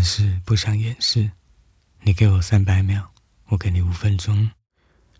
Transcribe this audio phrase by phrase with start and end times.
[0.00, 1.30] 但是不想掩饰，
[2.00, 3.12] 你给我三百秒，
[3.48, 4.50] 我给你五分钟，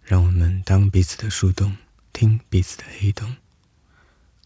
[0.02, 1.76] 让我们当彼此的树洞，
[2.14, 3.36] 听彼此的黑洞。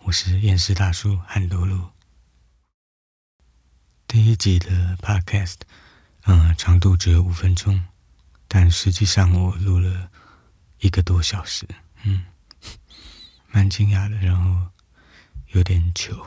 [0.03, 1.89] 我是厌世大叔韩多路。
[4.09, 5.59] 第一集的 Podcast，
[6.25, 7.85] 嗯，长度只有五分钟，
[8.48, 10.11] 但实际上我录了
[10.80, 11.64] 一个多小时，
[12.03, 12.27] 嗯，
[13.53, 14.73] 蛮惊讶的，然后
[15.53, 16.27] 有点糗。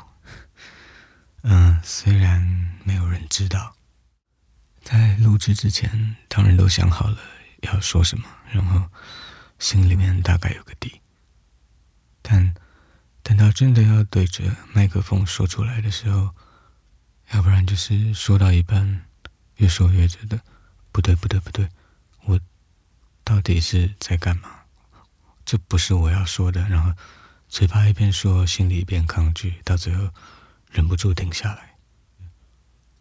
[1.41, 2.41] 嗯，虽然
[2.85, 3.75] 没有人知道，
[4.89, 7.17] 在录制之前，当然都想好了
[7.63, 8.89] 要说什么，然后
[9.59, 11.01] 心里面大概有个底。
[12.21, 12.55] 但
[13.21, 16.33] 等到真的要对着麦克风说出来的时候，
[17.31, 19.03] 要不然就是说到一半，
[19.57, 20.39] 越说越觉得
[20.93, 21.67] 不对，不对，不对，
[22.23, 22.39] 我
[23.25, 24.49] 到底是在干嘛？
[25.43, 26.61] 这不是我要说的。
[26.69, 26.93] 然后
[27.49, 30.09] 嘴巴一边说，心里一边抗拒，到最后。
[30.69, 31.66] 忍不住停下来，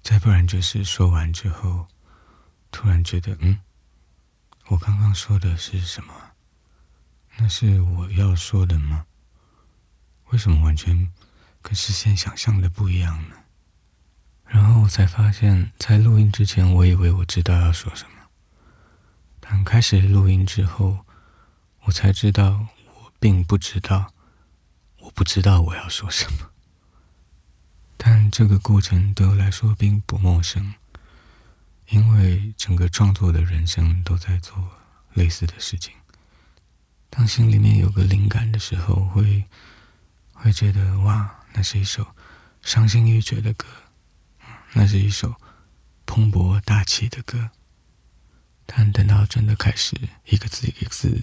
[0.06, 1.88] 再不然就是说完之后，
[2.70, 3.58] 突然觉得，嗯，
[4.68, 6.14] 我刚刚说的是什么？
[7.36, 9.04] 那是我要说的吗？
[10.26, 11.12] 为什么完全
[11.60, 13.34] 跟事先想象的不一样呢？
[14.44, 18.28] 然后我才发现，在录音之前，我以为我知道要说什么，
[19.40, 21.04] 但开始录音之后，
[21.80, 24.12] 我才知道我并不知道，
[25.00, 26.52] 我不知道我要说什么。
[28.08, 30.74] 但这个过程对我来说并不陌生，
[31.88, 34.56] 因为整个创作的人生都在做
[35.14, 35.92] 类似的事情。
[37.10, 39.44] 当心里面有个灵感的时候，会
[40.32, 42.06] 会觉得哇，那是一首
[42.62, 43.66] 伤心欲绝的歌，
[44.74, 45.34] 那是一首
[46.06, 47.50] 蓬勃大气的歌。
[48.66, 49.96] 但等到真的开始
[50.26, 51.20] 一个字一个字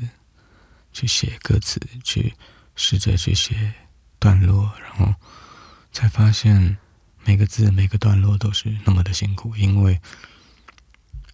[0.91, 2.33] 去写歌词，去
[2.75, 3.73] 试着去写
[4.19, 5.15] 段落，然后。
[5.93, 6.77] 才发现
[7.23, 10.01] 每个字、每个段落都是那么的辛苦，因为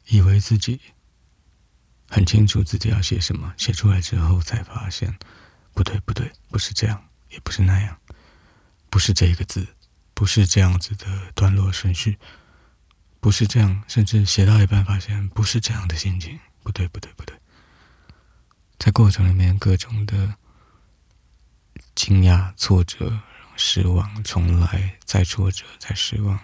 [0.07, 0.79] 以为自己
[2.09, 5.17] 很清楚自己要写什么，写出来之后才发现
[5.73, 7.98] 不对，不对，不是这样，也不是那样，
[8.89, 9.65] 不是这个字，
[10.14, 12.19] 不是这样子的段落顺序，
[13.21, 17.36] 不是这样，甚至写到一半发现不是这样的心情，不对，不对，不对，
[18.77, 20.36] 在过程里面各种的
[21.95, 23.21] 惊讶、挫折。
[23.59, 26.39] 失望，重来，再挫折，再失望。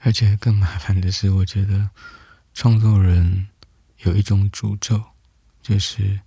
[0.00, 1.90] 而且更麻烦的是，我觉得
[2.54, 3.48] 创作人
[3.98, 5.04] 有一种诅咒，
[5.60, 6.22] 就是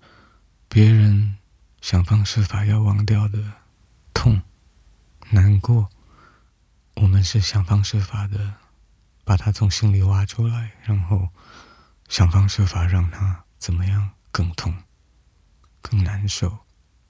[0.68, 1.40] 别人
[1.82, 3.40] 想方设法要忘掉的
[4.14, 4.40] 痛、
[5.32, 5.90] 难过，
[6.94, 8.54] 我们是想方设法的
[9.24, 11.30] 把它从心里挖出来，然后
[12.08, 14.84] 想方设法让它怎么样更痛、
[15.82, 16.60] 更难受。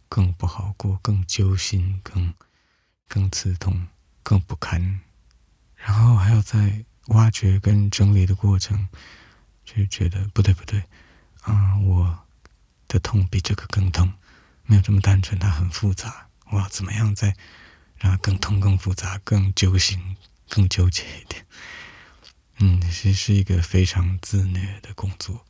[0.09, 2.34] 更不好过，更揪心，更
[3.08, 3.88] 更刺痛，
[4.24, 5.00] 更不堪。
[5.75, 8.90] 然后还要在挖掘跟整理的过程，
[9.64, 10.84] 就觉得不对不对，
[11.44, 12.25] 啊，我
[12.88, 14.12] 的痛比这个更痛，
[14.66, 16.28] 没有这么单纯，它很复杂。
[16.52, 17.36] 我要怎么样再
[17.97, 20.18] 让它更痛、更复杂、更揪心、
[20.50, 21.46] 更纠结一点？
[22.58, 25.46] 嗯，其实是一个非常自虐的工作。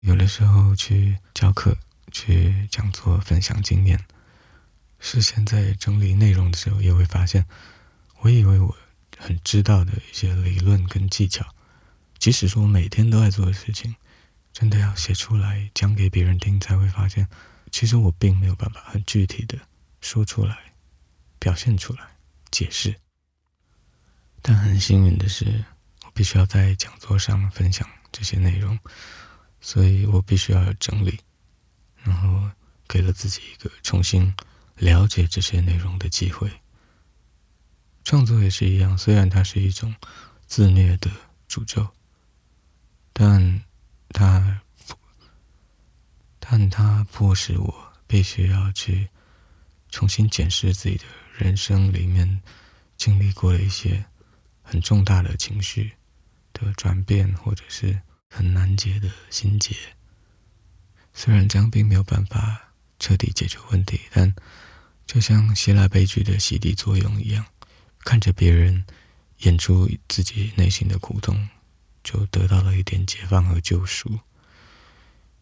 [0.00, 1.78] 有的时候去教课。
[2.10, 4.04] 去讲座分享经验，
[4.98, 7.46] 事先在整理内容的时候，也会发现，
[8.20, 8.76] 我以为我
[9.16, 11.54] 很知道的一些理论跟技巧，
[12.18, 13.94] 即使是我每天都在做的事情，
[14.52, 17.28] 真的要写出来讲给别人听，才会发现，
[17.70, 19.58] 其实我并没有办法很具体的
[20.00, 20.74] 说出来、
[21.38, 22.00] 表现出来、
[22.50, 22.96] 解释。
[24.40, 25.64] 但很幸运的是，
[26.04, 28.78] 我必须要在讲座上分享这些内容，
[29.60, 31.20] 所以我必须要整理。
[32.08, 32.50] 然后
[32.88, 34.34] 给了自己一个重新
[34.76, 36.50] 了解这些内容的机会。
[38.02, 39.94] 创作也是一样，虽然它是一种
[40.46, 41.10] 自虐的
[41.48, 41.88] 诅咒，
[43.12, 43.62] 但
[44.08, 44.62] 它
[46.38, 49.10] 但它迫使我必须要去
[49.90, 51.04] 重新检视自己的
[51.36, 52.40] 人生里面
[52.96, 54.06] 经历过的一些
[54.62, 55.92] 很重大的情绪
[56.54, 58.00] 的转变，或者是
[58.30, 59.76] 很难解的心结。
[61.20, 62.70] 虽然这样并没有办法
[63.00, 64.32] 彻底解决问题，但
[65.04, 67.44] 就像希腊悲剧的洗涤作用一样，
[68.04, 68.86] 看着别人
[69.38, 71.48] 演出自己内心的苦痛，
[72.04, 74.20] 就得到了一点解放和救赎。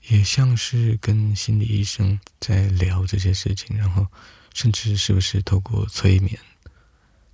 [0.09, 4.07] 也像是跟心理医生在聊这些事情，然后
[4.55, 6.39] 甚至是不是透过催眠，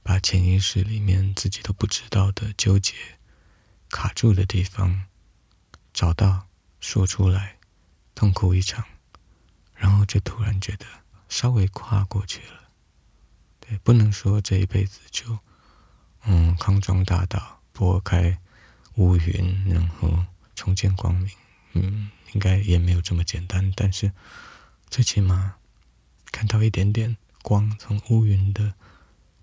[0.02, 2.92] 把潜意识里面自己都不知道的纠结、
[3.88, 5.04] 卡住的地方
[5.94, 6.48] 找到，
[6.80, 7.58] 说出来。
[8.14, 8.84] 痛哭一场，
[9.74, 10.86] 然后就突然觉得
[11.28, 12.70] 稍微跨过去了。
[13.60, 15.38] 对，不能说这一辈子就
[16.24, 18.38] 嗯康庄大道拨开
[18.94, 21.30] 乌云，然后重见光明。
[21.74, 24.12] 嗯，应该也没有这么简单，但是
[24.90, 25.56] 最起码
[26.30, 28.74] 看到一点点光从乌云的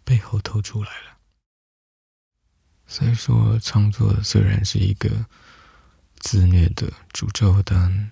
[0.03, 1.17] 背后透出来了。
[2.85, 5.25] 所以说，创作虽然是一个
[6.17, 8.11] 自虐的诅咒，但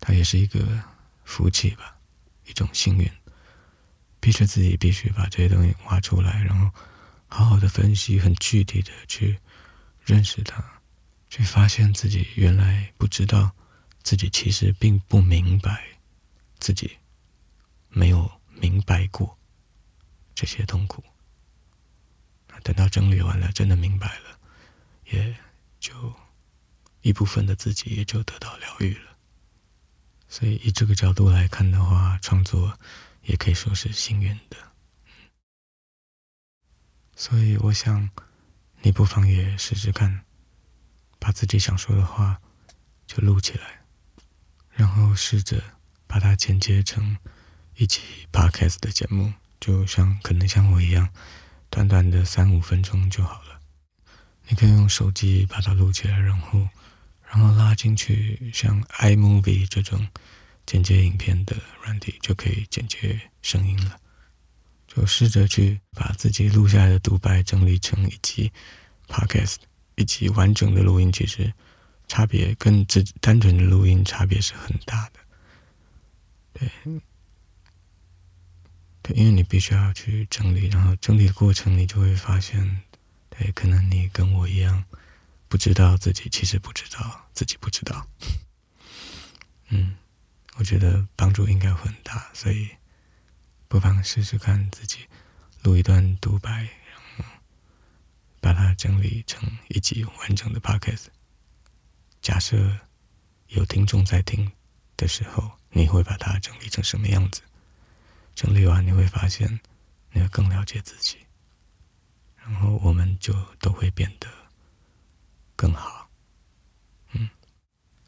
[0.00, 0.82] 它也是一个
[1.24, 1.96] 福气吧，
[2.46, 3.10] 一种幸运。
[4.20, 6.70] 逼着自己必须把这些东西挖出来，然后
[7.28, 9.38] 好好的分析，很具体的去
[10.04, 10.64] 认识它，
[11.30, 13.52] 去发现自己原来不知道，
[14.02, 15.84] 自己其实并不明白，
[16.58, 16.98] 自己
[17.88, 18.28] 没有
[18.60, 19.38] 明白过
[20.34, 21.04] 这些痛苦。
[22.64, 24.38] 等到整理完了，真的明白了，
[25.12, 25.36] 也
[25.78, 26.12] 就
[27.02, 29.07] 一部分的自己也就得到疗愈了。
[30.28, 32.78] 所以以这个角度来看的话，创作。
[33.24, 34.56] 也可以说是幸运的，
[37.14, 38.08] 所以我想，
[38.80, 40.24] 你不妨也试试看，
[41.18, 42.40] 把自己想说的话
[43.06, 43.84] 就录起来，
[44.70, 45.62] 然后试着
[46.06, 47.18] 把它剪接成
[47.76, 48.00] 一集
[48.32, 51.12] podcast 的节目，就像可能像我一样，
[51.68, 53.60] 短短的三五分钟就好了。
[54.46, 56.66] 你可以用手机把它录起来，然后
[57.30, 60.06] 然后拉进去，像 iMovie 这种。
[60.66, 63.98] 剪接影片的软体就可以剪接声音了，
[64.86, 68.52] 就试着去把自己录下来的独白整理成一集
[69.06, 69.56] podcast，
[69.94, 71.50] 一集完整的录音，其实
[72.06, 75.20] 差别跟只单纯的录音差别是很大的。
[76.52, 76.70] 对，
[79.00, 82.82] 对，因为你必须要去整理，然后整理的过程，你就会发现，
[83.30, 84.84] 对，可能你跟我一样，
[85.48, 88.06] 不知道自己其实不知道自己不知道，
[89.68, 89.96] 嗯。
[90.58, 92.68] 我觉得帮助应该会很大，所以
[93.68, 95.06] 不妨试试看自己
[95.62, 97.24] 录一段独白，然后
[98.40, 101.06] 把它整理成一集完整的 podcast。
[102.20, 102.76] 假设
[103.46, 104.50] 有听众在听
[104.96, 107.40] 的时候，你会把它整理成什么样子？
[108.34, 109.60] 整理完你会发现，
[110.10, 111.18] 你会更了解自己，
[112.34, 114.28] 然后我们就都会变得
[115.58, 116.08] 更好。
[117.14, 117.28] 嗯，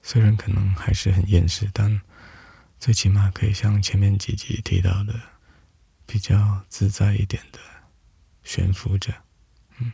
[0.00, 2.00] 虽然可能还是很厌世，但。
[2.78, 5.12] 最起码可以像前面几集提到的，
[6.06, 7.58] 比较自在一点的
[8.42, 9.12] 悬浮着。
[9.76, 9.92] 嗯，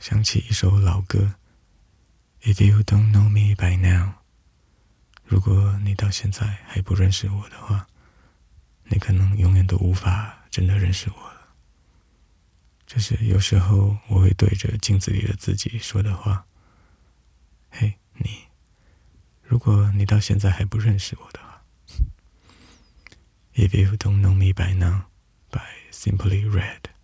[0.00, 1.36] 想起一首老歌
[2.42, 4.14] ，If you don't know me by now，
[5.22, 7.86] 如果你到现在还不认识我的话，
[8.86, 11.35] 你可能永远都无法真的认识我
[12.86, 12.98] 就。
[12.98, 16.46] 是有时候我会对着镜子里的自己说的话。
[17.70, 18.46] 嘿，你。
[19.42, 21.62] 如果你到现在还不认识我的话
[23.54, 25.04] ，If you don't know me by now,
[25.50, 25.62] by
[25.92, 26.95] simply red。